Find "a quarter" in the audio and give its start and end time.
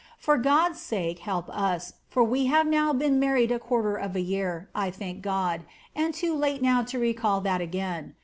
3.51-3.95